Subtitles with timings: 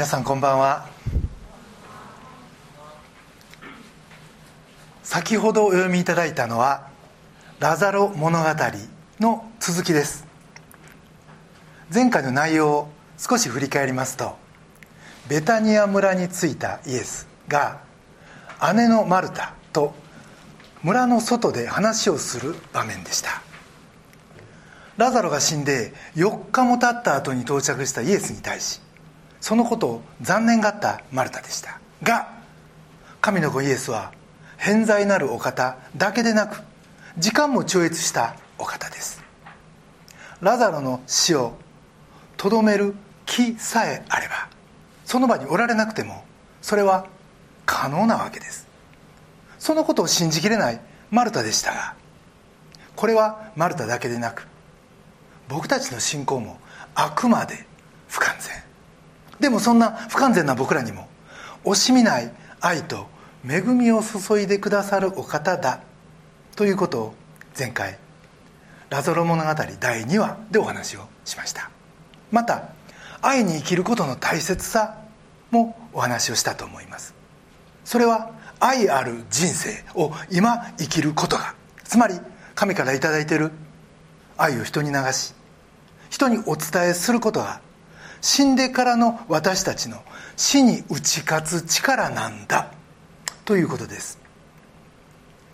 [0.00, 0.86] 皆さんこんばんは。
[5.02, 6.88] 先ほどお読みいただいたのは
[7.60, 8.48] 「ラザロ物語」
[9.20, 10.24] の続きです。
[11.92, 12.88] 前回の内容を
[13.18, 14.38] 少し振り返りますと
[15.28, 17.80] ベタニア村に着いたイエスが
[18.72, 19.92] 姉のマルタと
[20.82, 23.42] 村の外で話をする場面でした。
[24.96, 28.80] ラザロが死んで4日も経った後に到着したイエスに対し
[29.40, 31.80] そのことを残念がったマルタでした。
[32.02, 32.28] が
[33.20, 34.12] 神の子イエスは
[34.56, 36.62] 偏在なるお方だけでなく
[37.18, 39.22] 時間も超越したお方です。
[40.40, 41.54] ラザロの死を
[42.36, 42.94] とどめる
[43.26, 44.48] 気さえあれば
[45.04, 46.24] その場におられなくても
[46.62, 47.06] それは
[47.66, 48.66] 可能なわけです。
[49.58, 50.80] そのことを信じきれない
[51.10, 51.94] マルタでしたが
[52.96, 54.46] これはマルタだけでなく
[55.48, 56.58] 僕たちの信仰も
[56.94, 57.66] あくまで
[58.08, 58.59] 不完全。
[59.40, 61.08] でもそんな不完全な僕らにも
[61.64, 63.06] 惜しみない愛と
[63.48, 65.80] 恵みを注いでくださるお方だ
[66.56, 67.14] ということを
[67.58, 67.98] 前回
[68.90, 71.70] ラゾロ物語第2話でお話をしました。
[72.30, 72.70] また
[73.22, 74.98] 愛に生きることの大切さ
[75.50, 77.14] もお話をしたと思います。
[77.84, 81.54] それは愛ある人生を今生きることが
[81.84, 82.14] つまり
[82.54, 83.52] 神から頂いている
[84.36, 85.34] 愛を人に流し
[86.10, 87.60] 人にお伝えすることが
[88.20, 90.02] 死んでからの私たちの
[90.36, 92.72] 死に打ち勝つ力なんだ。
[93.44, 94.18] ということです。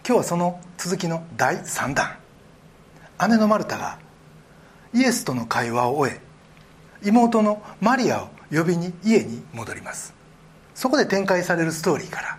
[0.07, 2.17] 今日はその続きの第3弾。
[3.29, 3.99] 姉のマルタが
[4.93, 6.21] イエスとの会話を終え
[7.09, 10.15] 妹のマリアを呼びに家に戻ります。
[10.75, 12.39] そこで展開されるストーリーから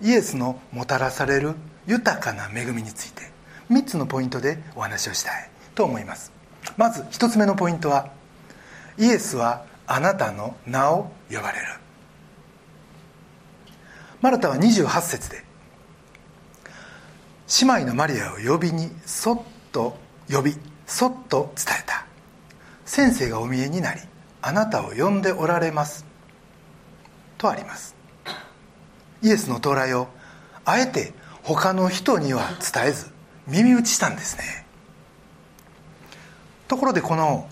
[0.00, 1.54] イエスのもたらされる
[1.86, 3.30] 豊かな恵みについて
[3.70, 6.32] 3つのポイントでお話をしたいと思います。
[6.76, 8.10] まず1つ目のポイントは
[8.98, 11.66] イエスはあなたの名を呼ばれる。
[14.20, 15.44] マルタは28節で
[17.60, 19.40] 姉妹のマリアを呼びにそっ
[19.72, 19.98] と
[20.30, 22.06] 呼びそっと伝えた。
[22.84, 24.00] 先生がお見えになり
[24.42, 26.04] あなたを呼んでおられます。
[27.38, 27.94] とあります。
[29.22, 30.08] イエスの到来を
[30.64, 33.10] あえて他の人には伝えず
[33.46, 34.64] 耳打ちしたんですね。
[36.68, 37.48] ところでこの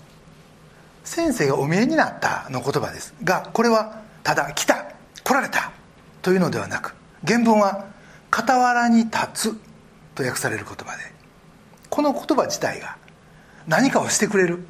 [1.03, 4.85] 先生がお見えになった」の言葉ですがこれはただ「来た
[5.23, 5.71] 来られた」
[6.21, 6.93] というのではなく
[7.25, 7.85] 原文は
[8.31, 9.61] 「傍らに立つ」
[10.15, 11.13] と訳される言葉で
[11.89, 12.97] この言葉自体が
[13.67, 14.65] 何かをしてくれる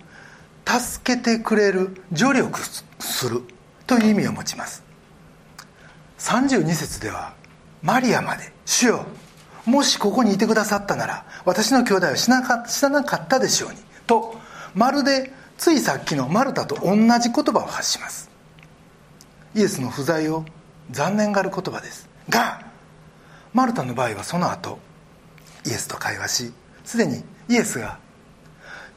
[0.65, 2.59] 助けてくれる助力
[2.99, 3.41] する
[3.87, 4.83] という意味を持ちます。
[6.19, 7.33] 32節では
[7.81, 9.05] マリアまで「主よ
[9.65, 13.77] もしここにいてくださったなら私の兄弟は死なか死ななかったでしょうに」
[14.07, 14.39] と
[14.75, 18.31] まるでついさっきのマルタと同じ言葉を発します。
[19.53, 20.43] イエスの不在を
[20.89, 22.09] 残念がる言葉です。
[22.29, 22.65] が
[23.53, 24.79] マルタの場合はその後
[25.67, 27.99] イエスと会話しすでにイエスが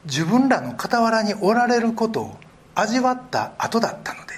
[0.05, 2.37] 自分らの傍らにおられることを
[2.73, 4.33] 味わった後だったので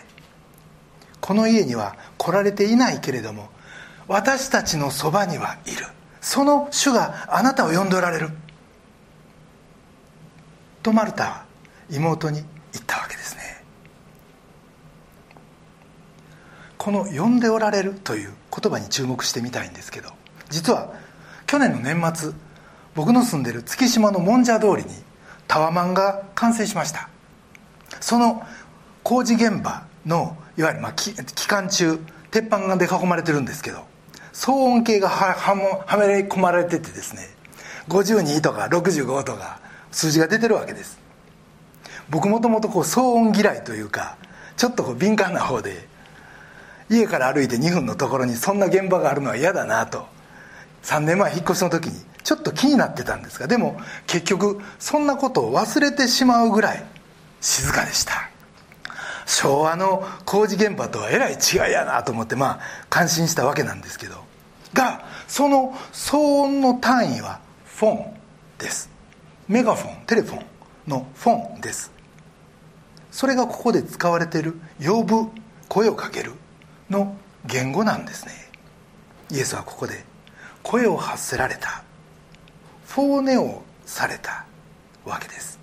[1.22, 3.48] この家には来られていないけれども
[4.10, 5.86] 私たちのそばにはいる。
[6.20, 8.32] その主があなたを呼んでおられる。
[10.84, 11.47] とマルタは
[11.90, 12.44] 妹に
[12.74, 13.64] 言ったわけですね。
[16.78, 20.12] この「呼んでおられる」という言葉に注目してみたいんですけど
[20.50, 20.94] 実は
[21.46, 22.32] 去年の年末
[22.96, 24.86] 僕の住んでる月島のもんじゃ通りに
[25.48, 27.10] タワマンが完成しました。
[28.00, 28.46] その
[29.04, 31.14] 工事現場のいわゆるまあ期
[31.48, 32.00] 間中
[32.32, 33.86] 鉄板がで囲まれてるんですけど
[34.34, 37.30] 騒音計がははもはめ込まれててですね
[37.88, 39.60] 52とか65とか
[39.92, 41.07] 数字が出てるわけです。
[42.10, 44.18] 僕もともと騒音嫌いというか
[44.56, 45.88] ちょっとこう敏感な方で
[46.90, 50.08] 家から歩いて2分のところにそんな現場があるのは嫌だなと。
[50.84, 56.86] 3年前引っ越しの時にちょっと気になってたんですがでも結局そんなことを忘れてしまうぐらい
[57.42, 58.30] 静かでした。
[59.26, 62.60] 昭和の工事現場とはえらい違いやなと思ってまあ
[62.90, 64.26] 感心したわけなんですけど。
[64.74, 68.14] がその騒音の単位はフォン
[68.58, 68.90] です。
[69.48, 70.46] メガフォンテレフォン
[70.88, 71.97] のフォンです。
[73.18, 75.32] それがここで使われている呼ぶ
[75.68, 76.34] 声をかける
[76.88, 77.18] の
[77.48, 78.32] 言語なんですね。
[79.32, 80.06] イエスはここで
[80.62, 81.84] 声を発せられた
[82.86, 84.46] フォーネをされた
[85.04, 85.60] わけです。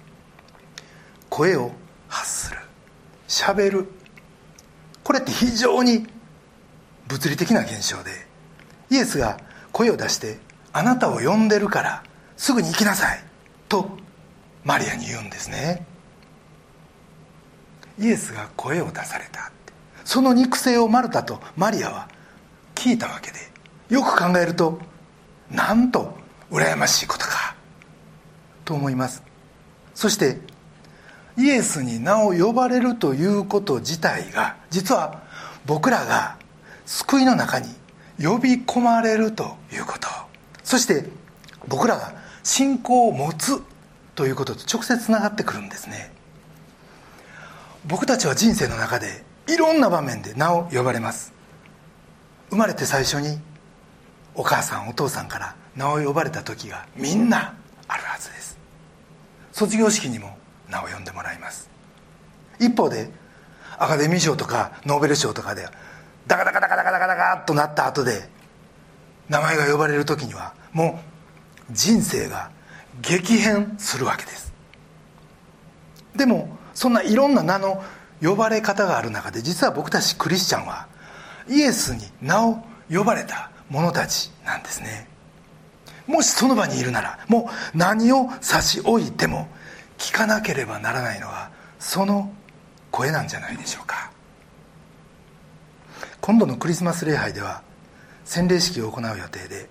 [1.30, 1.70] 声を
[2.08, 2.58] 発する
[3.28, 3.86] しゃべる。
[5.04, 6.08] これって非常に
[7.06, 8.10] 物理的な現象で
[8.90, 9.38] イエスが
[9.70, 10.40] 声を出して
[10.74, 12.02] 「あなたを呼んでるから
[12.36, 13.22] すぐに行きなさい」
[13.70, 13.96] と
[14.64, 15.94] マリアに言うんですね。
[17.99, 19.52] イエスが声を出された
[20.05, 22.08] その肉声をマルタとマリアは
[22.75, 23.38] 聞いたわけで
[23.88, 24.79] よく考えると
[25.50, 26.17] なんと
[26.50, 27.55] 羨ましいことか。
[28.64, 29.23] と思います。
[29.94, 30.38] そして
[31.37, 35.23] イエスに名を呼ばれるということ自体が実は
[35.67, 36.38] 僕らが
[36.87, 37.69] 救いの中に
[38.23, 40.08] 呼び込まれるということ。
[40.62, 41.08] そして
[41.69, 43.62] 僕らが信仰を持つ
[44.14, 46.13] ということと直接つながってくるんですね。
[47.86, 51.32] 僕たちは人生の中でいろんな場面で名を呼ばれます。
[52.50, 53.38] 生まれて最初に
[54.34, 57.54] お母さんお父さんから名を呼ばれた時がみんな
[57.88, 58.58] あるはずです。
[59.52, 60.36] 卒業式にも
[60.69, 61.69] 名を呼んでもらいます。
[62.58, 63.10] 一方で
[63.78, 65.66] アカデミー賞とかノーベル賞とかで
[66.26, 68.28] ダカダカダカダカダカダカとなった後で
[69.28, 71.00] 名前が呼ばれる時にはも
[71.70, 72.50] う人生が
[73.00, 74.52] 激変するわけです
[76.14, 77.82] でもそんないろんな名の
[78.22, 80.88] 呼ばれ方がある中で実は僕たちクリスチャンは
[81.48, 85.08] イエスに名を呼ばれた者たちなんですね。
[86.06, 89.48] もしその場にいるならもう何を差し置いても
[89.96, 92.30] 聞かなければならないのはその
[92.90, 94.10] 声なんじゃないでしょうか。
[96.20, 97.62] 今度のクリスマス礼拝では
[98.24, 99.68] 洗礼式を行う予定で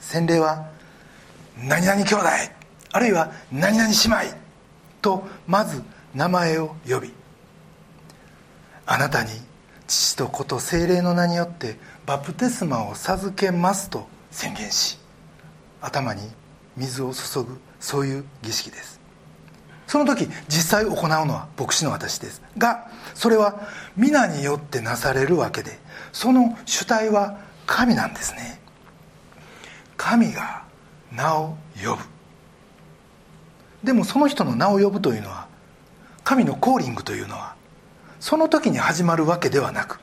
[0.00, 0.66] 洗礼は
[1.56, 2.24] 何々兄弟
[2.92, 3.94] あるいは何々姉
[4.28, 4.43] 妹
[5.04, 5.82] とまず
[6.14, 7.12] 名前を呼び
[8.86, 9.28] あなたに
[9.86, 14.98] 父と子と精霊の名によってバプテスマを授けますと宣言し
[15.82, 16.22] 頭に
[16.78, 18.98] 水を注ぐそういう儀式です。
[19.86, 20.94] その時実際行う
[21.26, 22.40] のは牧師の私です。
[22.56, 25.78] がそれは皆によってなされるわけで
[26.12, 28.58] その主体は神なんですね。
[29.98, 30.64] 神が
[31.12, 32.13] 名を呼ぶ。
[33.84, 35.46] でもその人の名を呼ぶというのは
[36.24, 37.54] 神のコーリングというのは
[38.18, 40.00] その時に始まるわけではなく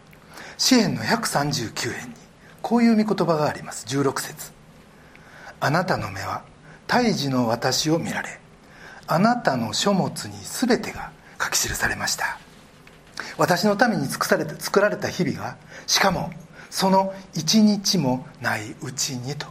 [0.58, 2.16] 詩篇の139編に
[2.62, 3.88] こういう御言葉があります。
[3.88, 4.52] 16節。
[5.60, 6.44] あなたの目は
[6.86, 8.40] 胎児の私を見られ
[9.08, 11.12] あなたの書物に全てが
[11.42, 12.38] 書き記されました。
[13.38, 15.58] 私のために尽くされて作られた日々が
[15.88, 16.32] しかも
[16.70, 19.48] その一日もないうちにと。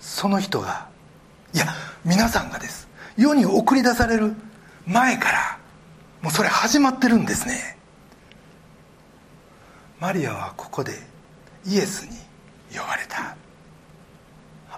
[0.00, 0.88] その人が
[1.54, 1.66] いや
[2.04, 2.88] 皆さんがです。
[3.16, 4.34] 世に送り出される
[4.86, 5.58] 前から
[6.22, 7.76] もうそれ始まってるんですね。
[10.00, 10.92] マリアはここで
[11.66, 12.16] イエスに
[12.78, 13.36] 呼ばれた。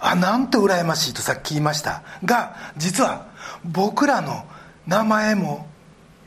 [0.03, 2.03] あなんて羨ましいとさっき言いました。
[2.25, 3.27] が実は
[3.65, 4.45] 僕らの
[4.87, 5.69] 名前も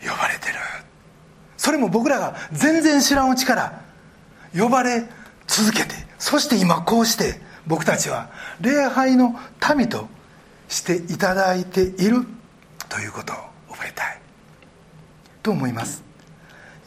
[0.02, 0.56] 呼ばれてる。
[1.58, 3.82] それも僕らが全然知らんうちから
[4.56, 5.06] 呼ばれ
[5.48, 8.30] 続けてそして今こうして僕たちは
[8.60, 9.36] 礼拝の
[9.76, 10.10] 民と
[10.68, 12.26] していただいている
[12.90, 13.36] ということを
[13.74, 14.20] 覚えたい。
[15.42, 16.04] と思います。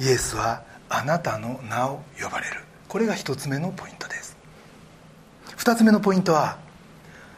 [0.01, 2.61] イエスはあなたの名を呼ばれる。
[2.89, 4.37] これが一つ目のポイントです。
[5.57, 6.59] 二つ目のポイントは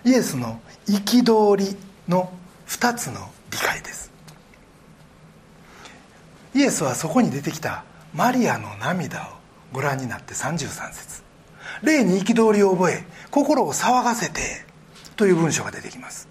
[0.05, 1.77] イエスの憤り
[2.09, 2.33] の
[2.67, 4.11] 2つの理解です。
[6.55, 7.85] イエスはそこに出てきた
[8.15, 9.27] マリアの涙を
[9.73, 11.23] ご覧になって33節。
[11.83, 14.41] 霊に憤りを覚え心を騒がせて
[15.19, 16.29] という文章が出てきます。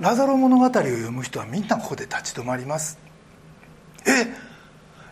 [0.00, 2.98] ラザロ物語を読む人はみんなここで立ち止まります。
[4.04, 4.26] え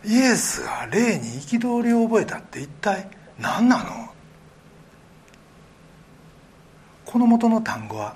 [0.05, 4.09] イエスが霊に憤りを覚えたって一体何なの？
[7.05, 8.15] この元の単語は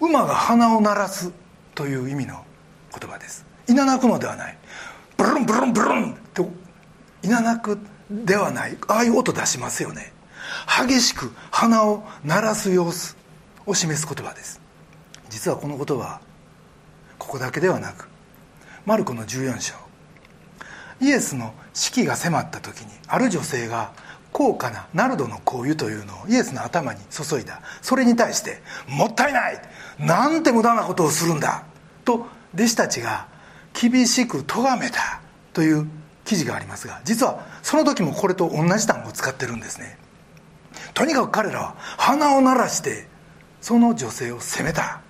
[0.00, 1.30] 馬が鼻を鳴らす
[1.76, 2.44] という意味の
[2.98, 3.46] 言葉です。
[3.68, 4.58] いななくのではない。
[5.16, 6.50] ブルンブルンブルンと
[7.22, 7.78] いななく
[8.10, 8.76] ではない。
[8.88, 10.12] ああいう音出しますよね。
[10.84, 13.21] 激しく鼻を鳴らす様子。
[13.66, 14.60] を示す言葉です。
[15.30, 16.20] 実はこの言葉は
[17.18, 18.08] ここだけではなく
[18.84, 19.74] マルコの14章
[21.00, 23.92] イエスの死期が迫った時にある女性が
[24.32, 27.60] 高価なナルドの香油というのをイエスの頭に注いだ。
[27.82, 29.62] それに対して「もったいない
[29.98, 31.64] なんて無駄なことをするんだ」
[32.04, 33.26] と弟子たちが
[33.72, 35.20] 厳しく咎めた
[35.52, 35.88] という
[36.24, 39.98] 記事がありますが実はその時もこれと同じ単語を使ってるんですね。
[40.94, 43.08] とにかく彼らは鼻を鳴らして
[43.62, 45.00] その女性を責めた。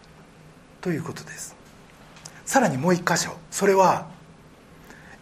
[0.81, 1.57] ということです。
[2.45, 3.33] さらにもう一箇所。
[3.51, 4.07] それは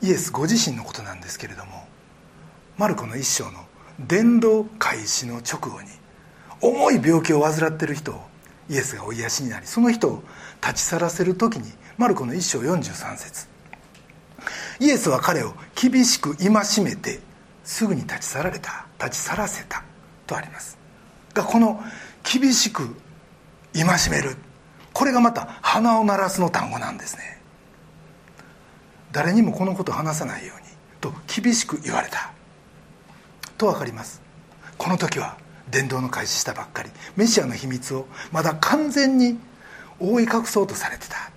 [0.02, 1.86] イエスご自身のことなんですけれども
[2.78, 3.66] マルコの一章の
[4.00, 5.88] 伝道開始の直後に
[6.60, 8.20] 重い病気を患っている人を
[8.70, 10.22] イエスがお癒しになりその人を
[10.62, 13.46] 立ち去らせる時にマルコの一章43節。
[14.80, 16.50] イエスは彼を厳しく戒
[16.82, 17.20] めて
[17.62, 18.86] すぐに立ち去られた。
[18.98, 19.84] 立ち去らせた。
[20.26, 20.78] とあります。
[21.34, 21.82] がこの
[22.24, 22.96] 厳しく
[23.74, 24.36] 戒める。
[24.92, 27.40] これがまた鼻を鳴らすの単語なんですね。
[29.12, 30.66] 誰にもこのことを話さないように
[31.00, 32.32] と厳しく言われた。
[33.58, 34.22] と分かります。
[34.78, 35.36] この時は
[35.70, 36.90] 伝道の開始したばっかり。
[37.16, 39.38] メシアの秘密をまだ完全に
[39.98, 41.30] 覆い隠そうとされてた。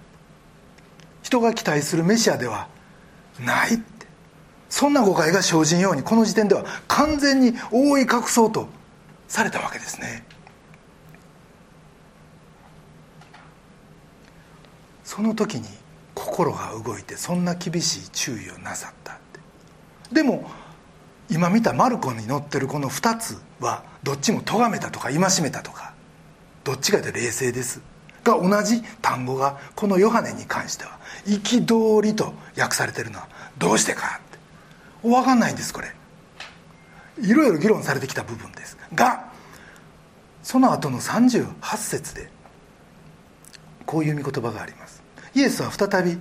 [1.22, 2.68] 人が期待するメシアでは
[3.40, 4.08] ないって。
[4.70, 8.68] そんな誤解が生じんようにこの時点では完全に覆い隠そうと
[9.28, 10.26] されたわけですね。
[15.14, 15.68] その時に
[16.16, 19.40] 心が動いてそんな厳しい注意をなさったって。
[20.12, 20.50] でも
[21.30, 25.94] 今見たマルコに載ってるこの2つはどっちも咎めたとか戒めたとか
[26.64, 27.80] どっちかで冷静です。
[28.24, 33.28] が同じ単語がこのヨハネに関しては憤りと訳されてるのは
[33.60, 35.08] どうしてかって。
[35.08, 35.94] 分かんないんですこれ。
[37.22, 38.80] いろいろ議論されてきた部分です。
[38.96, 39.30] が
[40.42, 42.32] その後の38節で
[43.86, 45.03] こういう見言葉があります。
[45.36, 46.18] イエスは再び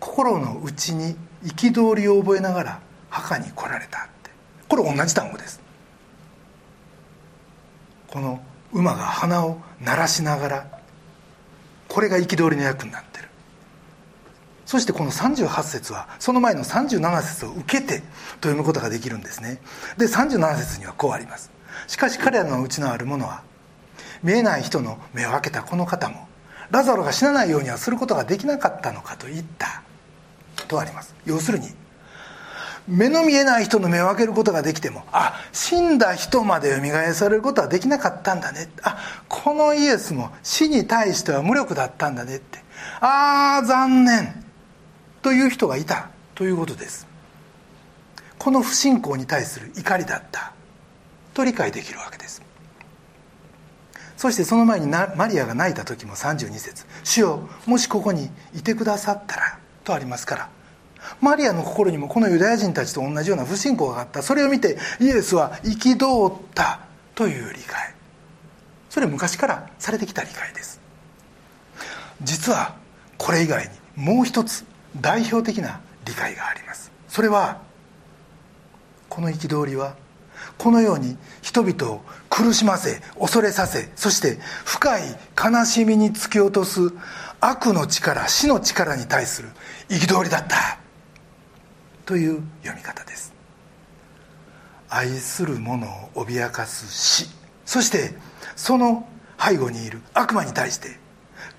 [0.00, 2.80] 心の内に憤りを覚えながら
[3.10, 4.30] 墓に来られたって。
[4.68, 5.60] これ同じ単語です。
[8.08, 8.40] この
[8.72, 10.80] 馬が鼻を鳴らしながら
[11.88, 13.28] これが憤りの役になってる。
[14.66, 17.98] そしてこの38節はその前の37節を受けて
[18.40, 19.60] と読むことができるんですね。
[19.98, 21.50] で37節にはこうあります。
[21.86, 23.42] しかし彼らのうちのあるものは
[24.22, 26.26] 見えない人の目を開けたこの方も
[26.70, 29.82] ラザロが死なないようにはすることができなかったのかと言った
[30.68, 31.14] とあります。
[31.26, 31.68] 要するに
[32.86, 38.68] 目の見えない人の目を開けることができてもあ死んだ人までよみがえされることはできなかったんだね。
[38.82, 42.62] あこのイエスも死に対しては無力だったんだねって。
[43.00, 44.44] ああ残念
[45.22, 47.06] という人がいたということです。
[48.38, 50.52] この不信仰に対する怒りだった
[51.32, 52.42] と理解できるわけです。
[54.16, 56.86] そしてその前にマリアが泣いた時も32節。
[57.02, 60.48] 主よもしここにいてくださったら」とありますから。
[61.20, 64.22] マリアの心にもこのユダヤ人たちと同じような不信仰があった。
[64.22, 66.80] それを見てイエスは憤った
[67.14, 67.94] という理解。
[68.88, 70.80] それ昔からされてきた理解です。
[72.22, 72.76] 実は
[73.18, 74.64] これ以外にもう一つ
[75.00, 76.90] 代表的な理解があります。
[77.08, 77.60] それは
[79.08, 79.96] この憤りは
[80.58, 85.02] このように人々を苦しませ恐れさせそして深い
[85.36, 86.92] 悲しみに突き落とす
[87.40, 89.48] 悪の力死の力に対する
[89.88, 90.78] 憤りだった。
[92.06, 93.32] という読み方です。
[94.88, 97.28] 愛する者を脅かす死。
[97.64, 98.14] そして
[98.56, 99.08] その
[99.38, 100.98] 背後にいる悪魔に対して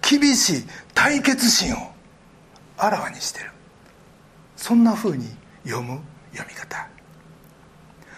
[0.08, 1.78] 厳しい対決心を
[2.78, 3.52] あらわにしてる。
[4.56, 5.28] そんなふうに
[5.64, 6.00] 読む
[6.32, 6.88] 読み方。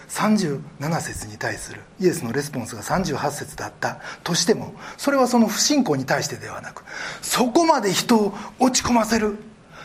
[0.10, 1.82] 37節に対する。
[2.00, 4.00] イエスのレスポンスが38節だった。
[4.24, 6.84] としてもそれはその不信仰に対してではなく
[7.22, 9.38] そこまで人を落ち込ませる。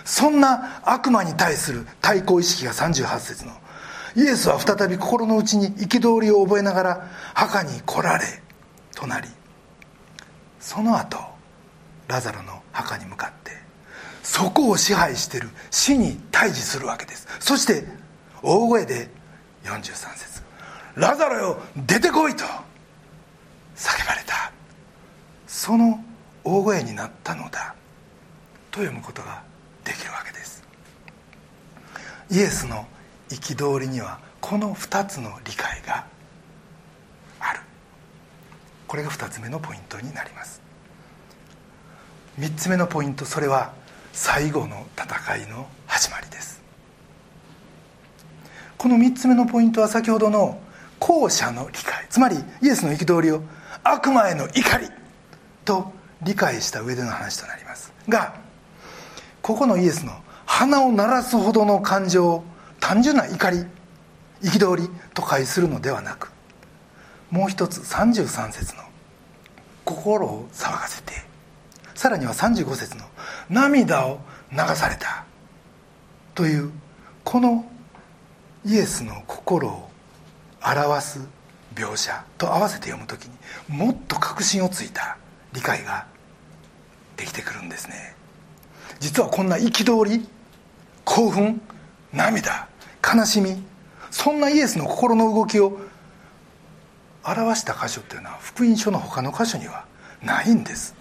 [0.05, 3.53] そんな悪魔に対する対抗意識が38節の。
[4.17, 8.25] イエスは再び心の内に憤りを覚えながら墓に来られ
[8.95, 9.29] となり
[10.61, 11.19] その後
[12.09, 13.53] ラザロの墓に向かって
[14.23, 17.27] そこを支配している死に対峙するわけです。
[17.41, 17.85] そして
[18.43, 19.09] 大声で
[19.65, 20.43] 43節。
[20.95, 22.45] ラザロよ出てこい!」と。
[23.75, 24.53] 叫ばれた。
[25.47, 26.03] その
[26.45, 27.75] 大声になったのだ。
[28.71, 29.43] と読むことが
[29.85, 30.63] できるわけです。
[32.31, 32.87] イエスの
[33.29, 36.05] 憤りにはこの2つの理解が
[37.41, 37.61] ある。
[38.87, 40.61] これが2つ目のポイントになります。
[42.39, 43.73] 3つ目のポイントそれは
[44.13, 46.63] 最後の戦いの始まりです。
[48.83, 50.61] この3つ目のポイントは先ほどの
[50.99, 52.05] 後者の理解。
[52.11, 53.41] つまりイエスの憤りを
[53.85, 54.89] 悪魔への怒り
[55.65, 57.93] と理解した上での話となります。
[58.09, 58.35] が
[59.41, 62.45] ここのイエスの鼻を鳴らすほどの感情を
[62.81, 63.65] 単純な怒り
[64.43, 66.33] 憤りと解するのではなく
[67.31, 68.83] もう一つ33節の
[69.85, 71.13] 心を騒がせて
[71.95, 73.05] さらには35節の
[73.49, 74.19] 涙を
[74.51, 75.25] 流された
[76.35, 76.73] という
[77.23, 77.65] この
[78.65, 79.91] イエスの心を
[80.65, 81.21] 表す
[81.75, 83.33] 描写と合わせて読む時に
[83.69, 85.17] もっと確信をついた
[85.53, 86.07] 理解が
[87.17, 88.15] できてくるんですね。
[89.01, 90.29] 実はこんな憤り
[91.05, 91.61] 興奮
[92.13, 92.69] 涙
[93.03, 93.63] 悲しみ
[94.13, 95.81] そんなイエスの心の動きを
[97.25, 99.87] 表した箇所っていうのは福音書の他の箇所には
[100.23, 100.95] ないんです。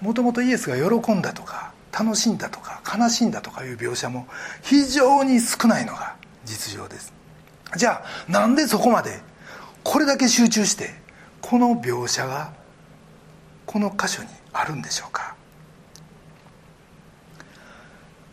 [0.00, 4.26] もともとイエスが喜んだとか楽しんだとか悲しんだとかいう描写も
[4.62, 6.16] 非常に少ないのが
[6.50, 7.12] 実情です。
[7.76, 9.20] じゃあなんでそこまで
[9.84, 10.90] これだけ集中して
[11.40, 12.52] この描写が
[13.66, 15.36] この箇所にあるんでしょうか。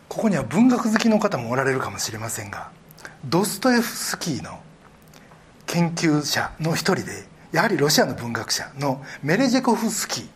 [0.08, 2.70] ここには文学好きの方もおられるかもしれませんが
[3.26, 4.58] ドストエフスキーの
[5.66, 10.26] 研究者の一人でやはりロシアの文学者のメレジェコフスキー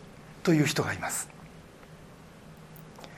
[0.43, 1.27] という人がいます。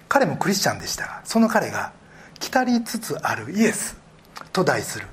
[0.07, 1.91] 彼もクリスチャンでしたがその彼が
[2.39, 3.97] 「来たりつつあるイエス」
[4.51, 5.07] と題する。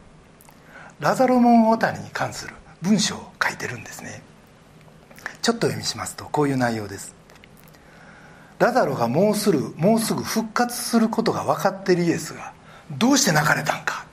[1.01, 4.23] ラザロ物語に関する文章を書いてるんですね。
[5.43, 7.15] ちょっと読みしますとこういう内容です。
[8.59, 12.53] ラザロがもうすぐもうすぐ復活することが分かっているイエスが
[12.93, 14.07] どうして泣かれたんか。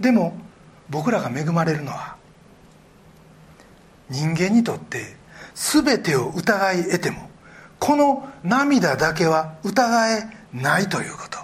[0.00, 0.34] でも
[0.88, 2.16] 僕らが恵まれるのは
[4.08, 5.16] 人間にとって
[5.54, 7.28] 全てを疑い得ても
[7.78, 11.43] この涙だけは疑えないということ。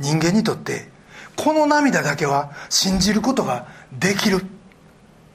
[0.00, 0.88] 人間にとって
[1.36, 4.44] この涙だけは信じることができる。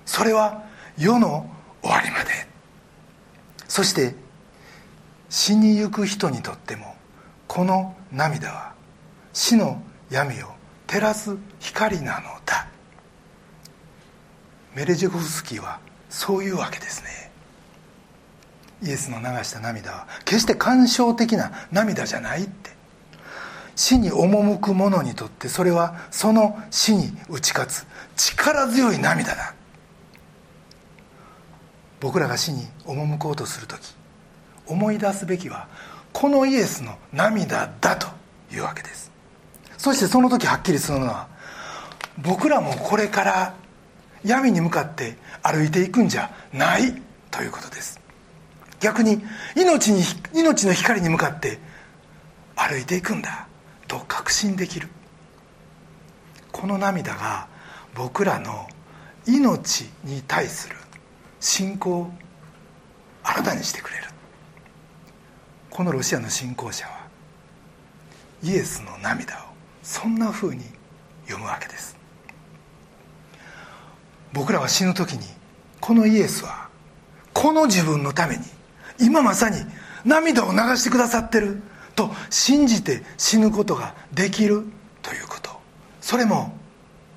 [0.06, 0.64] それは
[0.98, 1.50] 世の
[1.82, 2.32] 終わりまで。
[3.68, 4.16] そして
[5.30, 6.96] 死にゆく人にとっても
[7.48, 8.74] この涙は
[9.34, 10.48] 死の闇を
[10.88, 12.68] 照らす光なのだ。
[14.76, 15.80] メレジェコフスキーは
[16.10, 17.32] そういうわけですね。
[18.84, 22.75] イエスの流した涙は決して感傷的な涙じゃないって。
[23.76, 29.54] 死に赴く者にとってそれはその死に打ち勝つ力強い涙だ。
[32.00, 33.96] 僕らが死に赴こうとする時
[34.68, 35.68] 思い出すべきは
[36.14, 38.08] このイエスの涙だと
[38.54, 39.12] いうわけです。
[39.78, 41.28] そしてその時はっきりするのは
[42.18, 43.54] 僕らもこれから
[44.24, 48.00] 闇に向かって歩いていくんじゃないということです。
[48.80, 49.22] 逆に
[49.56, 50.04] 命に
[50.34, 51.60] 命の光に向かって
[52.56, 53.48] 歩いていくんだ。
[54.00, 54.90] と確信できる。
[56.52, 57.48] この涙が
[57.94, 58.68] 僕らの
[59.26, 60.76] 命に対する
[61.40, 62.12] 信仰を
[63.24, 64.04] 新たにしてくれる。
[65.70, 67.08] このロシアの信仰者は
[68.44, 69.38] イエスの涙を
[69.82, 70.64] そんなふうに
[71.26, 71.96] 読むわけです。
[74.34, 75.26] 僕らは死ぬ時に
[75.80, 76.68] このイエスは
[77.34, 78.44] この自分のために
[79.00, 79.58] 今まさに
[80.04, 81.62] 涙を流してくださってる。
[81.96, 84.66] と信じて死ぬことができる
[85.02, 85.52] ということ。
[86.02, 86.56] それも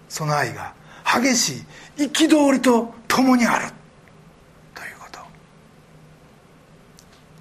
[0.08, 1.64] その愛が激し
[1.98, 3.72] い憤りと共にある
[4.74, 5.18] ということ。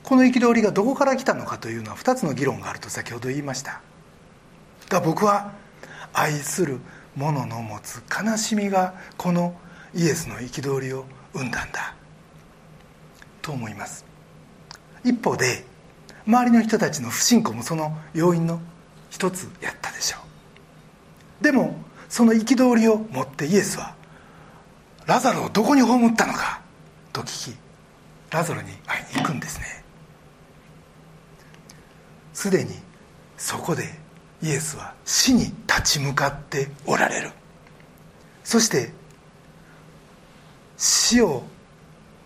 [0.04, 3.82] この憤りがどこから来たのかというのは2つの議論があると先ほど言いました。
[4.89, 5.54] が僕は
[6.13, 6.80] 愛する
[7.15, 9.56] 者の持つ悲しみがこの
[9.93, 11.95] イエスの憤りを生んだんだ
[13.41, 14.06] と思います。
[15.04, 15.65] 一方で
[16.28, 18.60] 周りの人たちの不信仰もその要因の
[19.10, 20.18] 一つやったでしょ
[21.42, 21.44] う。
[21.44, 21.78] でも
[22.10, 23.96] その憤りを持ってイエスは
[25.06, 26.62] ラザロをどこに葬ったのか？
[27.13, 27.58] と聞き
[28.30, 29.66] ラザロに会いに行くんですね。
[32.34, 32.72] すでに
[33.38, 33.84] そこで
[34.44, 37.32] イエスは死に立ち向かっておられる。
[38.44, 38.92] そして
[40.78, 41.44] 死を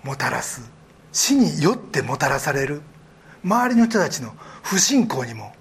[0.03, 0.69] もたらす
[1.11, 2.81] 死によってもたらされる
[3.43, 5.53] 周りの人たちの不信仰にも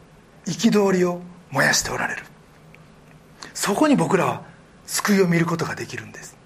[0.47, 2.23] 憤りを燃やしておられる。
[3.55, 4.43] そこに僕らは
[4.87, 6.37] 救いを見ることができるんです。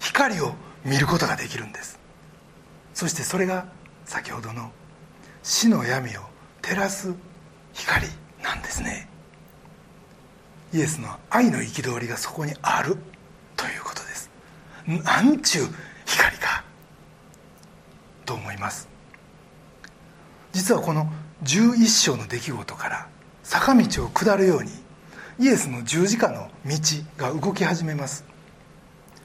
[0.00, 1.98] 光を見ることができるんです。
[2.94, 3.66] そしてそれが
[4.04, 4.70] 先ほどの
[5.42, 6.20] 死の闇を
[6.62, 7.14] 照らす
[7.72, 8.06] 光
[8.42, 9.08] なんですね。
[10.72, 12.96] イエスの愛の憤りがそこにある
[13.56, 14.30] ということです。
[14.86, 15.68] なんちゅう
[16.04, 16.64] 光か
[18.24, 18.88] と思います。
[20.58, 21.06] 実はこの
[21.44, 23.08] 11章の出来事から
[23.44, 24.70] 坂道を下るように
[25.38, 26.76] イエスの十字架の道
[27.16, 28.24] が動き始めます。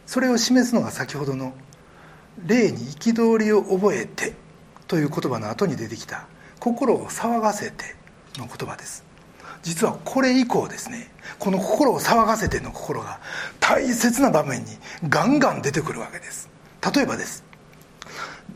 [0.06, 1.56] それを示すのが先ほどの
[2.46, 4.36] 「霊に憤りを覚えて」
[4.88, 6.28] という言葉の後に出てきた
[6.62, 7.96] 「心を騒がせて」
[8.38, 9.04] の言葉です。
[9.64, 13.20] 実はこれ以降ですねこの「心を騒がせて」の心が
[13.60, 14.78] 大切な場面に
[15.10, 16.48] ガンガン出てくるわけです。
[16.94, 17.44] 例えばです。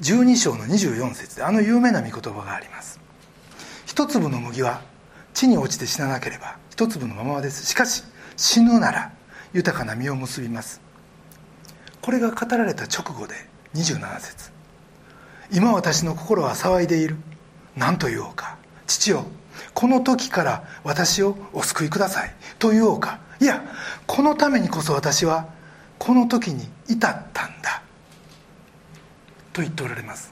[0.02, 3.00] 12章の24節であの有名な御言葉があります。
[3.86, 4.82] 一粒の麦は
[5.34, 7.66] 地に落ちて死ななければ一粒のままです。
[7.66, 8.04] しかし
[8.36, 9.12] 死ぬなら
[9.54, 10.82] 豊かな実を結びます。
[12.02, 13.34] これが語られた直後で
[13.74, 14.52] 27節。
[15.52, 17.16] 今私の心は騒いでいる。
[17.76, 18.58] 何と言おうか。
[18.86, 19.26] 父よ
[19.74, 22.36] この時から私をお救いください。
[22.60, 23.20] と言おうか。
[23.40, 23.64] いや
[24.06, 25.48] このためにこそ私は
[25.98, 27.57] この時に至ったんだ。
[29.58, 30.32] と言っておられます。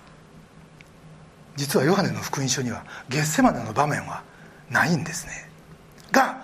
[1.56, 4.22] 実はヨハネの福音書にはゲッセマネの場面は
[4.70, 5.50] ないんですね。
[6.12, 6.44] が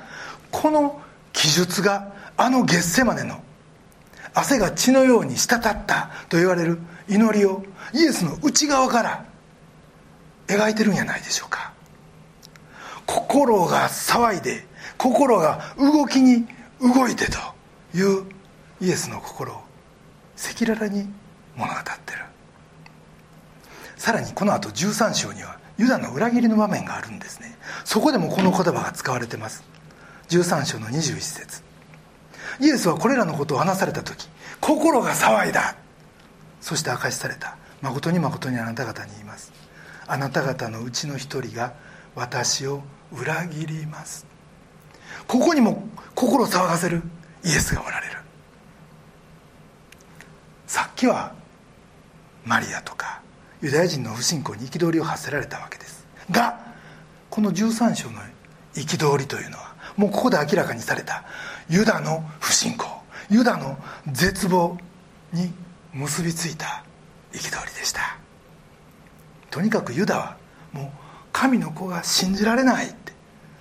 [0.50, 1.00] この
[1.32, 3.40] 記述があのゲッセマネの
[4.34, 7.64] 汗が血のように滴ったと言われる祈りを
[7.94, 9.26] イエスの内側から
[10.48, 11.74] 描いてるんじゃないでしょうか。
[13.06, 14.66] 心が騒いで
[14.98, 16.48] 心が動きに
[16.82, 17.38] 動いてと
[17.96, 18.26] いう
[18.82, 19.62] イエスの心を
[20.36, 21.08] 赤裸々に
[21.56, 22.31] 物語ってる。
[24.02, 27.56] さらにこの後13章にはユダの裏切りの場面があるんですね。
[27.86, 29.64] そこでもこの言葉が使われてます。
[30.30, 31.62] 13章の21節。
[32.60, 34.28] イエスはこれらのことを話された時
[34.60, 35.76] 心が騒いだ。
[36.62, 37.58] そして明かしされた。
[37.84, 39.54] 誠に誠にあなた方に言います。
[40.08, 41.76] あなた方のうちの一人が
[42.16, 44.26] 私を裏切ります。
[45.28, 47.04] ここにも心を騒がせる
[47.46, 48.18] イエスがおられる。
[50.66, 51.34] さっきは
[52.44, 53.22] マリアとか
[53.62, 56.06] ユダヤ人の不信仰に憤りを発せられたわけです。
[56.30, 56.60] が
[57.30, 58.20] この13章の
[58.74, 61.24] 憤りというのはもうここで明らかにされた
[61.70, 62.88] ユダの不信仰
[63.30, 63.78] ユダの
[64.12, 64.78] 絶望
[65.32, 65.52] に
[65.94, 66.84] 結びついた
[67.32, 68.18] 憤りでした。
[69.50, 70.38] とにかくユダは
[70.74, 70.90] もう
[71.32, 73.14] 神の子が信じられないって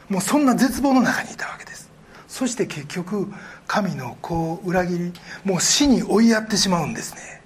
[0.09, 1.91] もうそんな絶望の中にいたわけです。
[2.27, 3.33] そして結局
[3.67, 5.13] 神の子を裏切り
[5.45, 7.40] もう死に追いやってしまうんですね。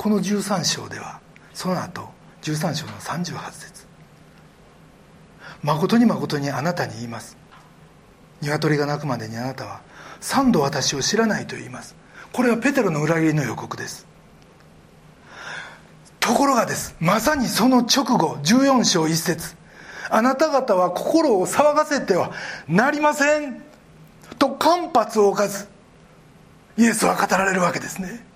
[0.00, 1.20] この13章では
[1.52, 2.08] その後
[2.40, 3.86] 13章の38節。
[5.62, 7.36] 誠に誠にあなたに言います。
[8.40, 9.82] 鶏が鳴くまでにあなたは
[10.18, 11.96] 三度私を知らないと言います。
[12.32, 14.06] これはペテロの裏切りの予告です。
[16.18, 19.54] ところがですまさにその直後14章1節。
[20.08, 22.32] あなた方は心を騒がせては
[22.68, 23.62] なりません。
[24.38, 25.68] と間髪を置かず
[26.78, 28.29] イエスは語られるわけですね。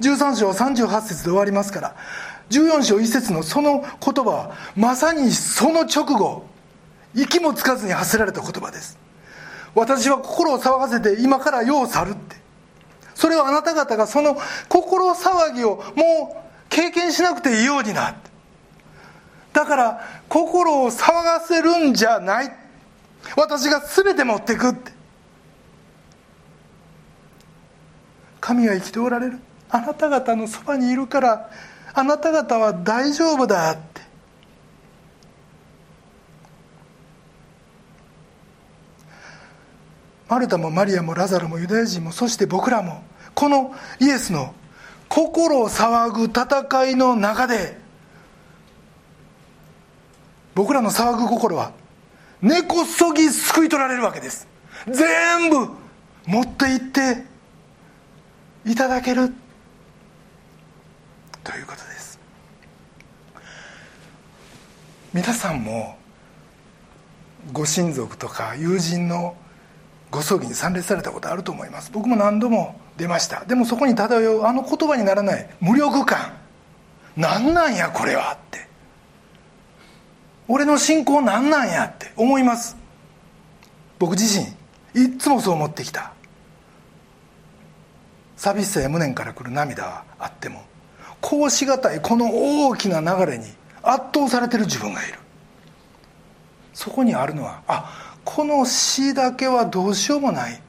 [0.00, 1.96] 13章38節で終わりますから
[2.50, 6.46] 14章1節のその言葉はまさにその直後
[7.14, 8.98] 息もつかずに発せられた言葉です。
[9.74, 12.36] 私は心を騒がせて今から世を去るって。
[13.14, 14.36] それはあなた方がその
[14.68, 18.30] 心騒ぎをもう経験しなくていいようになって
[19.52, 22.52] だから心を騒がせるんじゃない。
[23.36, 24.92] 私が全て持ってくって。
[28.40, 29.38] 神は生きておられる。
[29.74, 31.50] あなた方のそばにいるから
[31.94, 34.02] あなた方は大丈夫だって。
[40.28, 43.02] マルタもマリアもラザロもユダヤ人もそして僕らも
[43.34, 44.54] このイエスの
[45.08, 47.76] 心騒ぐ戦いの中で
[50.54, 51.72] 僕らの騒ぐ心は
[52.40, 54.46] 根こそぎ救い取られるわけです。
[54.86, 55.68] 全部
[56.26, 57.24] 持っていって
[58.64, 59.34] いただける。
[61.44, 62.18] ということです。
[65.12, 65.96] 皆さんも
[67.52, 69.36] ご親族とか友人の
[70.10, 71.90] ご葬儀に参列されたことあると思います。
[71.92, 73.44] 僕も何度も出ました。
[73.44, 76.32] でもそこに漂うあの言葉にならない無力感。
[77.16, 78.66] 何なんやこれはって。
[80.48, 82.76] 俺の信仰何なんやって思います。
[83.98, 84.46] 僕自身
[85.00, 86.12] いっつもそう思ってきた。
[88.36, 90.62] 寂しさや無念から来る涙はあっても
[91.24, 93.46] こうしがたいこの大きな流れに
[93.82, 95.14] 圧倒されてる自分がいる。
[96.74, 100.60] そこにあるのはあこの死だけはどうしようもない。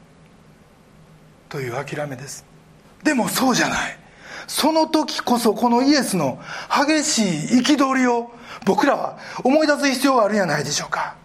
[1.49, 2.45] という諦めです。
[3.03, 3.99] でもそうじゃない。
[4.47, 6.39] その時こそこのイエスの
[6.69, 8.31] 激しい憤りを
[8.65, 11.17] 僕らは思い出す必要があるんじゃないでしょうか。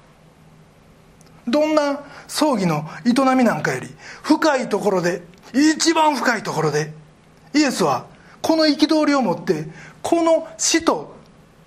[1.46, 3.86] どんな葬儀の営みなんかより
[4.24, 5.22] 深いところで
[5.54, 6.92] 一番深いところで
[7.54, 8.06] イエスは
[8.42, 9.66] この憤りを持って
[10.02, 11.14] この死と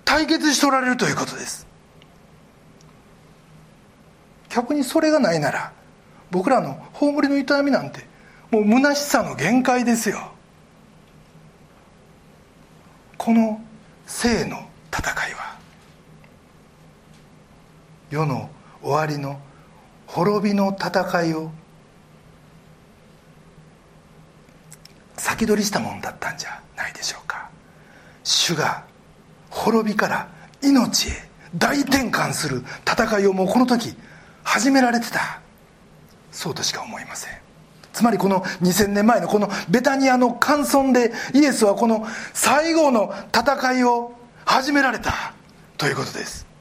[0.04, 1.66] 対決しておられるということです。
[4.48, 5.72] 逆にそれがないなら
[6.30, 8.06] 僕らの葬りの営みなんて
[8.50, 10.32] もう虚しさの限界ですよ。
[13.16, 13.60] この
[14.06, 15.56] 生の戦いは
[18.10, 18.50] 世の
[18.82, 19.40] 終わりの
[20.06, 21.50] 滅びの戦いを
[25.16, 26.63] 先取りしたもんだったんじゃ。
[26.84, 27.48] ないでしょうか。
[28.22, 28.84] 主が
[29.50, 30.28] 滅びから
[30.62, 31.12] 命へ
[31.56, 33.94] 大転換する戦いをもうこの時
[34.42, 35.40] 始められてた。
[36.30, 37.32] そうとしか思いません。
[37.92, 44.12] つまりこの2000年前のこのベタニアの寒村でイエスはこの最後の戦いを
[44.44, 45.32] 始められた
[45.78, 46.53] ということです。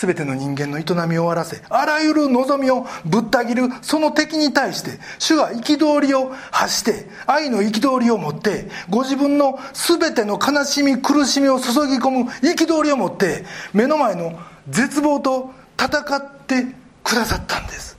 [0.00, 16.64] 全ての人間の営みを終わらせあらゆる望みをぶった切るその敵に対して主は憤りを発して愛の憤りを持ってご自分の全ての悲しみ苦しみを注ぎ込む憤りを持って目の前の絶望と戦って
[17.04, 17.98] くださったんです。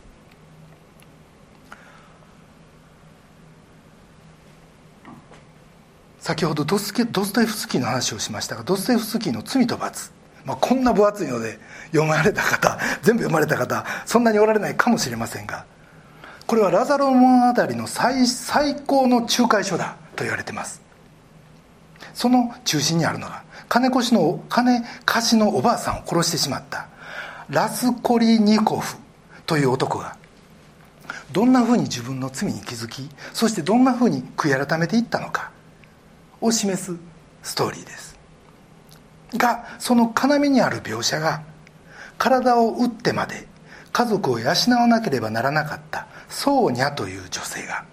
[6.19, 10.11] 先ほどドスドストエフスキーの話をしましたがドストエフスキーの「罪と罰」
[10.45, 11.60] まあ、こんな分厚いので
[11.91, 15.65] 読まれた方 全部読まれた方そんなにおられないかもしれませんが
[16.47, 20.82] これはラザロ物語の最最高の仲介書だと言われてます。
[22.13, 26.88] その中心にあるのが金越の金貸しのおばあさんを殺してしまった
[27.49, 28.97] ラスコリニコフ
[29.45, 30.17] という男が
[31.32, 35.51] どんなふうに自分の罪に気づきそしてどんなふうに悔い改めていったのか
[36.41, 36.95] を示す
[37.43, 38.11] ストーリーです。
[39.37, 41.43] がその要にある描写が
[42.17, 43.47] 体を打ってまで
[43.91, 47.85] 家族を養わなければならなかったソーニャという女性が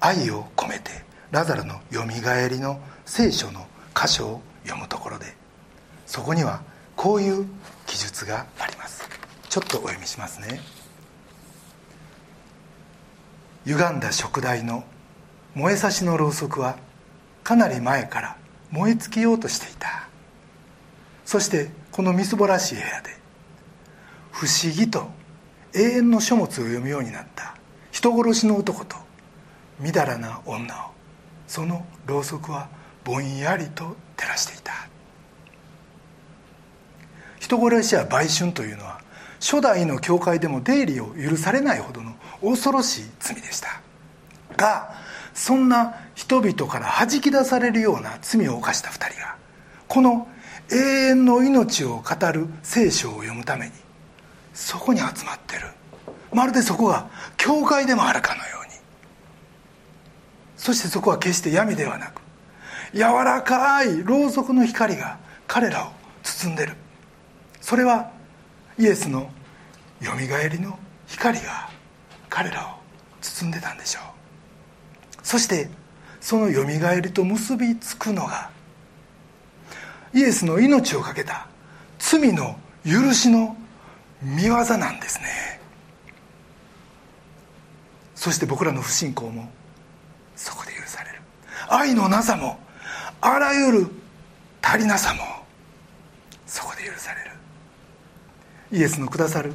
[0.00, 0.90] 愛を込めて
[1.30, 5.34] ラザルのよみがえりの聖書の箇所を読むところで
[6.06, 6.62] そこには
[6.96, 7.46] こういう
[7.86, 9.08] 記述があります。
[9.48, 10.60] ちょっとお読みしますね。
[13.66, 14.84] 歪んだ食台の
[15.54, 16.76] 燃えさしのろうそくは
[17.44, 18.36] かなり前から
[18.70, 20.08] 燃え尽きようとしていた。
[21.24, 23.10] そしてこのみすぼらしい部屋で
[24.30, 25.10] 不思議と
[25.74, 27.54] 永遠の書物を読むようになった。
[27.90, 28.96] 人殺しの男と
[29.80, 30.90] みだらな女を
[31.46, 32.68] そのろうそくは
[33.04, 34.72] ぼんやりと照らしていた。
[37.40, 39.00] 人殺しや売春というのは
[39.40, 43.80] 初代の教会でも出入りを許されないほどの恐ろしい罪でした。
[44.56, 44.92] が
[45.38, 49.36] そんな人々からはじき出されるような罪を犯した2人が
[49.86, 50.26] この
[50.68, 53.72] 永遠の命を語る聖書を読むために
[54.52, 55.66] そこに集まってる。
[56.32, 58.72] まるでそこが教会でもあるかのように。
[60.56, 62.20] そしてそこは決して闇ではなく
[62.92, 65.92] 柔らかいろうそくの光が彼らを
[66.24, 66.72] 包んでる。
[67.60, 68.10] それは
[68.76, 69.30] イエスの
[70.00, 71.70] よみがえりの光が
[72.28, 72.70] 彼らを
[73.20, 74.17] 包んでたんでしょう。
[75.28, 75.68] そして
[76.22, 78.48] そのよみがえりと結びつくのが
[80.14, 81.48] イエスの命を懸けた
[81.98, 83.54] 罪の許しの
[84.22, 85.60] 見業なんですね。
[88.14, 89.50] そして僕らの不信仰も
[90.34, 91.20] そこで許される。
[91.68, 92.58] 愛のなさも
[93.20, 93.86] あらゆる
[94.62, 95.20] 足りなさも
[96.46, 97.30] そこで許される。
[98.72, 99.52] イエスのくださる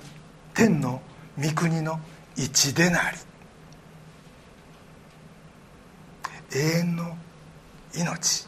[0.53, 1.01] 天の
[1.43, 1.99] 御国の
[2.36, 3.17] 一でなり。
[6.55, 7.17] 永遠の
[7.95, 8.47] 命。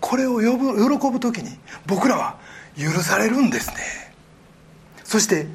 [0.00, 1.50] これを呼ぶ喜ぶ時に
[1.86, 2.38] 僕らは
[2.76, 3.76] 許されるんですね。
[5.04, 5.46] そして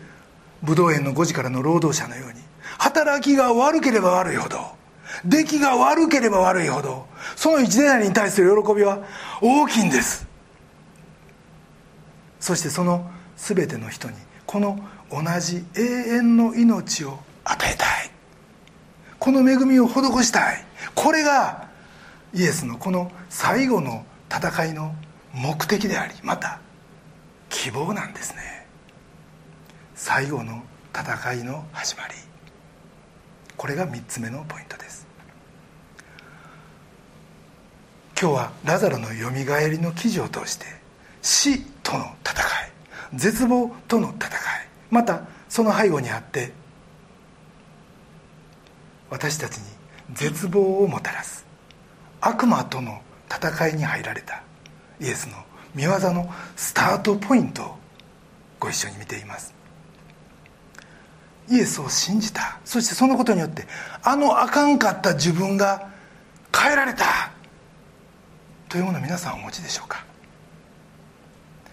[0.63, 2.39] 武道園の5時からの労働者のように
[2.77, 4.59] 働きが悪ければ悪いほど
[5.25, 8.99] 出来が悪ければ悪いほどその一年に対する喜びは
[9.41, 10.27] 大きいんです。
[12.39, 14.79] そしてその全ての人にこの
[15.11, 17.96] 同じ永遠の命を与えたい。
[19.19, 20.63] この恵みを施したい。
[20.95, 21.67] これが
[22.33, 24.95] イエスのこの最後の戦いの
[25.33, 26.59] 目的でありまた
[27.49, 28.67] 希望なんですね。
[29.95, 30.61] 最後の
[30.93, 32.13] 戦いの始まり。
[33.55, 35.07] これが3つ目のポイントです。
[38.19, 40.65] 今日はラザロのよみがえりの記事を通して
[41.21, 42.45] 死との戦い
[43.13, 44.31] 絶望との戦い
[44.89, 46.51] またその背後にあって
[49.09, 49.63] 私たちに
[50.13, 51.45] 絶望をもたらす。
[52.21, 54.43] 悪魔との戦いに入られた。
[54.99, 55.35] イエスの
[55.75, 57.77] 見業のスタートポイントを
[58.59, 59.53] ご一緒に見ています。
[61.49, 62.59] イエスを信じた。
[62.65, 63.67] そしてそのことによって
[64.03, 65.89] あのあかんかった自分が
[66.53, 67.31] 変えられた。
[68.69, 70.05] というものを皆さんお持ちでしょうか。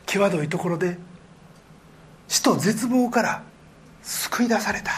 [0.06, 0.96] 際どいところで
[2.28, 3.42] 死と絶望から
[4.02, 4.92] 救い出された。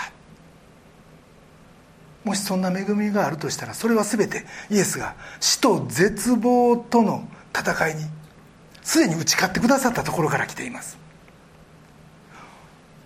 [2.27, 8.03] もしそんな恵みがあるとしたらそれは全てイエスが死と絶望との戦いに
[8.83, 10.99] すでに打ち勝ってくださったところから来ています。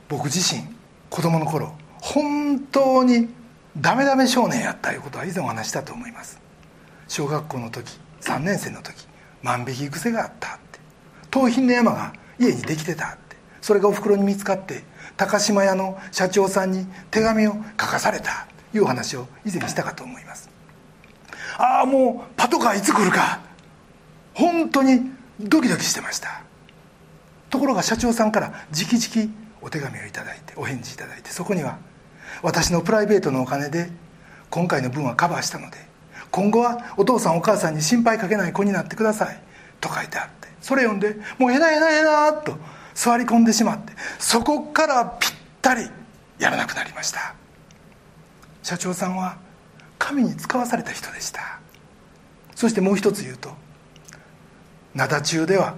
[0.09, 0.62] 僕自身
[1.11, 3.28] 子供の頃本当に
[3.76, 6.40] ダメダメ少年やったいうことは以前お話したと思います。
[7.06, 9.06] 小学校の時3年生の時
[9.42, 10.80] 万引き癖があったって。
[11.30, 13.37] 盗品の山が家にできてたって。
[13.61, 14.83] それがおふくろに見つかって
[15.18, 18.46] 高島屋の社長さんに手紙を書かされた。
[18.74, 20.50] いう話を以前したかと思います。
[21.59, 23.40] ああもうパトカーいつ来るか。
[24.35, 26.42] 本当にドキドキしてました。
[27.50, 31.78] ところが社長さんから直々お手紙をいただいてお返事いただいてそこには
[32.42, 33.90] 私のプライベートのお金で
[34.48, 35.76] 今回の分はカバーしたので
[36.30, 39.42] 今後はお父さんお母さんに心配かけない子になってください。
[39.80, 42.56] と書いてあってそれ読んでもうえなえなえなと
[42.94, 45.88] 座り込んでしまってそこからぴったり
[46.38, 47.35] やらなくなりました。
[48.62, 49.38] 社長さんは
[49.99, 51.61] 神に使わされた人でした。
[52.55, 53.51] そしてもう一つ言うと
[54.94, 55.77] 灘中では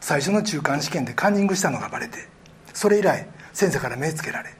[0.00, 2.28] 最初の中間試験でカンニングしたのがバレて
[2.72, 4.50] それ以来先生から目つけられ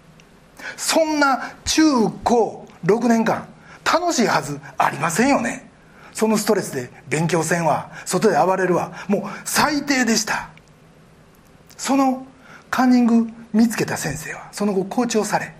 [0.76, 1.82] そんな中
[2.22, 3.48] 高6年間
[3.84, 5.68] 楽しいはずありませんよね。
[6.12, 10.50] そのストレスで勉強せんわ外で暴れるわもう最低でした。
[11.76, 12.24] その
[12.70, 15.54] カンニング見つけた先生はその後校長され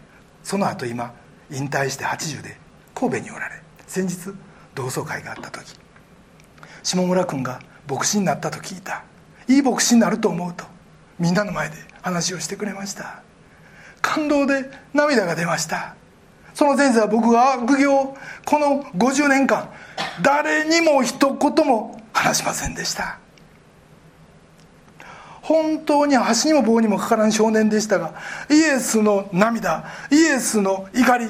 [0.45, 1.13] その後今
[1.51, 2.57] 引退して80で
[2.95, 4.33] 神戸におられ先日
[4.75, 5.75] 同窓会があった時
[6.83, 9.05] 下村君が牧師になったと聞いた。
[9.47, 10.65] いい牧師になると思うと
[11.19, 13.23] みんなの前で話をしてくれました。
[14.01, 15.97] 感動で涙が出ました。
[16.55, 19.71] その先生は僕が悪行この50年間
[20.23, 23.19] 誰にも一言も話しませんでした。
[25.45, 28.15] 本当に箸にも棒にもかからん少年でしたが
[28.51, 31.27] イエスの涙イエスの怒り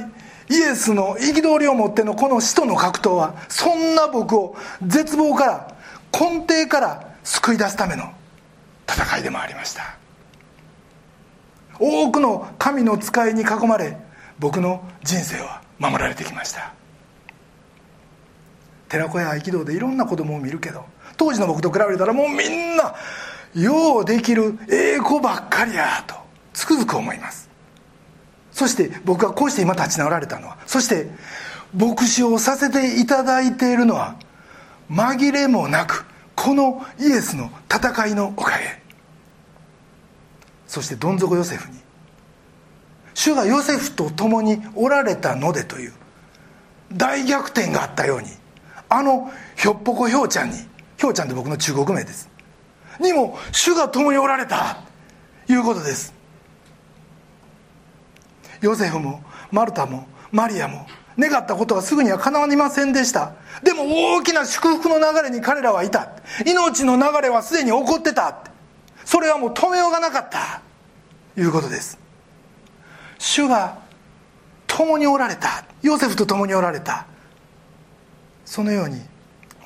[0.51, 5.77] イエスの憤りを持ってのこの死との格闘はそんな僕を絶望から
[6.13, 8.05] 根底から救い出すための
[8.89, 9.97] 戦いでもありました。
[11.81, 13.97] 多くの神の使いに囲まれ
[14.39, 16.73] 僕の人生は守られてきました。
[18.89, 20.85] 寺子屋合気道でいろんな子供を見るけど
[21.17, 22.95] 当時の僕と比べたらもうみんな
[23.55, 26.15] ようできる英語ばっかりやと
[26.53, 27.51] つくづく思います。
[28.53, 30.59] そして僕がこうして今立ち直られたのは。
[30.67, 31.09] そして
[31.77, 34.17] 牧師をさせていただいているのは
[34.91, 38.83] 紛れもなくこのイエスの戦いのおかげ。
[40.67, 41.79] そしてどん底ヨセフに
[43.15, 45.93] 主がヨセフと共におられたのでという
[46.93, 48.29] 大逆転があったように
[48.89, 50.57] あのひょっぽこひょうちゃんに
[50.97, 52.34] ひょうちゃんって僕の中国名です。
[53.01, 54.79] にも主が共におられた。
[55.49, 56.15] いうことです。
[58.61, 60.87] ヨセフもマルタもマリアも
[61.19, 63.35] 願ったことはすぐには叶わりませんでした。
[63.63, 63.85] でも
[64.17, 66.11] 大きな祝福の流れに彼らはいた。
[66.47, 68.43] 命の流れはすでに起こってた。
[69.05, 70.63] それはもう止めようがなかった。
[71.41, 71.99] いうことです。
[73.19, 73.79] 主が
[74.67, 75.65] 共におられた。
[75.83, 77.07] ヨセフと共におられた。
[78.45, 79.01] そのように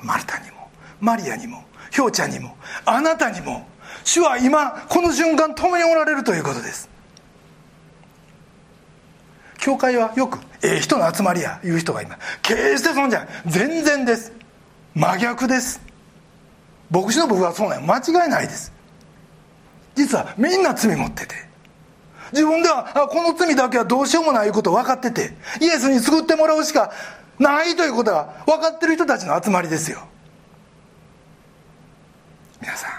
[0.01, 3.67] マルタにもマリアにもひょうちゃんにもあなたにも
[4.03, 6.89] 主は今この瞬間共におられるということです。
[9.57, 14.31] 教会はよくええ人の集まりやいう人がいます決してそんじゃ全然です。
[14.95, 15.81] 真逆です。
[16.89, 18.71] 牧師の僕はそうなん間違いないです。
[19.95, 21.35] 実はみんな罪持ってて。
[22.31, 26.91] 自分ではあこの罪だけはどうしようもないこと分かっててイエスに救ってもらうしか
[27.39, 29.99] ないということが分かってる人たちの集まりですよ。
[32.61, 32.91] 皆さん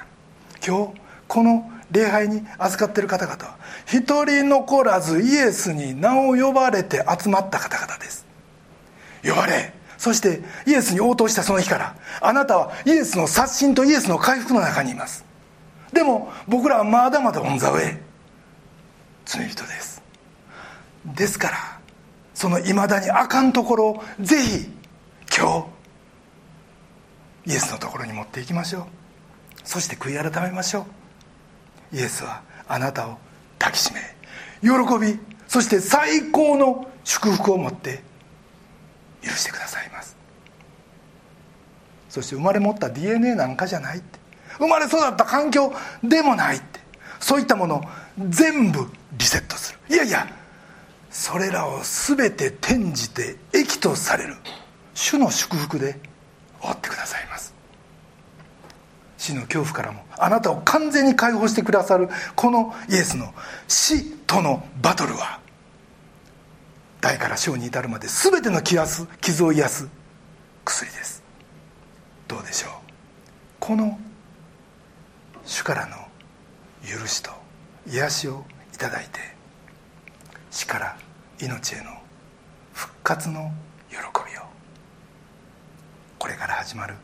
[0.67, 8.27] 今日この礼拝に預かっている方々は一人残らずイエスに名を呼ばれて集まった方々です。
[9.23, 15.25] 呼ばれそしてイエスに応答したその日からあなたはイエスの刷新とイエスの回復の中にいます。
[15.93, 17.99] でも僕らはまだまだオン・ザ・ウェイ。
[19.27, 20.03] 罪人です。
[21.05, 21.57] ですから
[22.35, 24.71] そのいまだにあかんところをぜひ
[25.37, 25.69] 今
[27.45, 29.00] 日イエスのところに持っていきましょう。
[29.65, 30.87] そして悔い改めましょ
[31.93, 31.97] う。
[31.97, 33.19] イエスはあなたを
[33.59, 34.01] 抱きしめ
[34.63, 34.69] 喜
[34.99, 35.19] び
[35.49, 38.03] そして最高の祝福を持って
[39.23, 40.17] 許してくださいます。
[42.09, 44.19] そして生まれ持った DNA なんかじゃないって。
[44.59, 46.81] 生まれ育った環境でもないって。
[47.21, 47.83] そういったものを
[48.29, 49.95] 全部リセットする。
[49.95, 50.27] いやいや
[51.11, 54.37] それらを全て転じて益とされる
[54.95, 55.99] 主の祝福で
[56.61, 57.55] 覆ってくださいます。
[59.21, 63.35] 死の恐怖からもあなたを完全に解放してくださるこのイエスの
[63.69, 65.41] 死とのバトルは
[67.03, 69.89] 大から小に至るまで全ての傷傷を癒す
[70.65, 71.23] 薬です。
[72.29, 72.73] どうでしょう？
[73.59, 73.99] この
[75.45, 75.97] 主からの
[76.83, 77.31] 許しと
[77.87, 78.45] 癒しを
[78.75, 79.21] いただいて
[80.51, 80.97] 死から
[81.43, 81.91] 命への
[82.73, 83.53] 復活の
[83.91, 84.43] 喜びを。
[86.19, 86.95] これから始まる。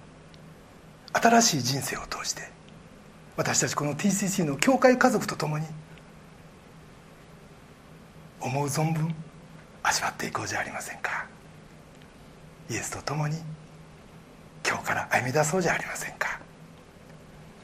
[1.17, 2.43] 新しい人生を通して
[3.37, 5.67] 私たちこの TCC の教会家族と共に
[8.41, 9.15] 思う存分
[9.83, 11.27] 味わっていこうじゃありませんか。
[12.69, 13.37] イエスと共に
[14.67, 16.41] 今日から歩み出そうじゃありませんか。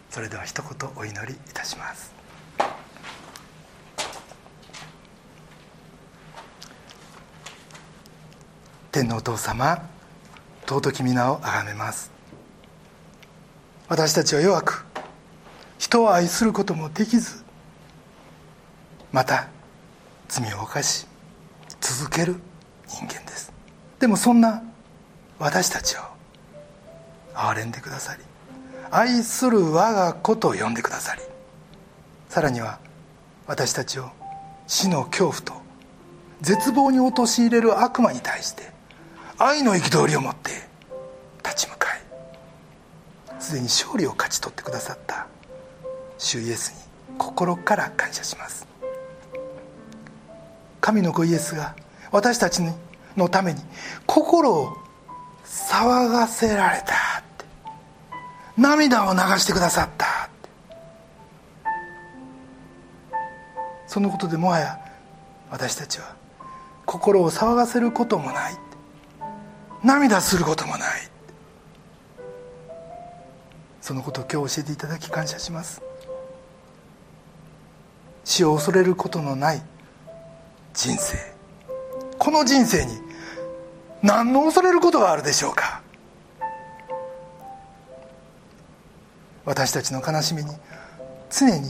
[0.09, 2.13] それでは一言お祈りいたします。
[8.93, 9.89] 天のお父様
[10.67, 12.22] 尊き皆をあがめます。
[13.93, 14.87] 私たちは弱く
[15.79, 17.45] 人を愛することもできず
[19.13, 19.49] また
[20.29, 21.07] 罪を犯し
[21.79, 22.37] 続ける
[22.89, 23.53] 人間です。
[24.01, 24.63] でもそんな
[25.39, 26.01] 私たちを
[27.35, 28.23] 憐れんでくださり
[28.91, 31.21] 愛する我が子と呼んでくださり
[32.31, 32.79] さらには
[33.47, 34.09] 私たちを
[34.69, 35.53] 死の恐怖と
[36.41, 38.73] 絶望に陥れる悪魔に対して
[39.37, 40.51] 愛の憤りを持って
[41.45, 41.82] 立ち向か
[43.43, 45.27] すでに勝利を勝ち取ってくださった
[46.19, 48.67] 主イエスに心から感謝します。
[50.83, 51.77] 神の子イエスが
[52.11, 52.61] 私たち
[53.17, 53.61] のために
[54.05, 54.77] 心を
[55.45, 56.87] 騒がせられたっ
[57.39, 57.45] て
[58.59, 60.29] 涙を流してくださった
[63.87, 64.79] そのことでもはや
[65.51, 66.17] 私たちは
[66.85, 68.59] 心を騒がせることもない
[69.85, 71.12] 涙することもない
[73.83, 75.83] そのことを今日教えていただき感謝します。
[78.25, 79.63] 死を恐れることのない
[80.73, 81.19] 人生。
[82.17, 82.93] この人生に
[84.01, 85.83] 何の恐れることがあるでしょうか？
[89.45, 90.53] 私たちの悲しみに
[91.29, 91.69] 常に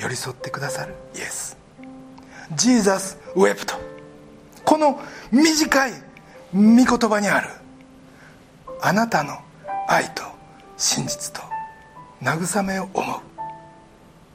[0.00, 0.94] 寄り添ってくださる。
[1.14, 1.58] イエス
[2.54, 3.74] ジーザス・ウェプト
[4.64, 4.98] この
[5.30, 5.92] 短い
[6.54, 7.50] 御言葉にある。
[8.80, 9.36] あなたの
[9.86, 10.22] 愛と
[10.78, 11.42] 真実と
[12.22, 13.20] 慰めを思う。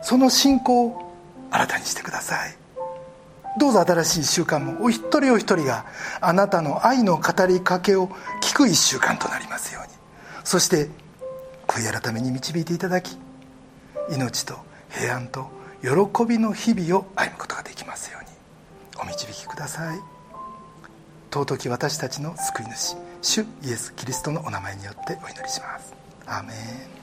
[0.01, 1.13] その信仰を
[1.49, 2.55] 新たにしてください。
[3.57, 5.85] どうぞ新しい1週間もお一人お一人が
[6.19, 8.09] あなたの愛の語りかけを
[8.41, 9.93] 聞く1週間となりますように。
[10.43, 10.89] そして
[11.67, 13.17] 悔い改めに導いていただき
[14.11, 14.55] 命と
[14.89, 15.49] 平安と
[15.81, 18.29] 喜びの日々を歩むことができますように。
[19.01, 19.99] お導きください。
[21.31, 26.02] 尊き私たちの救い主主イエス・キリストのお名前によってお祈りします。
[26.25, 27.02] アーメン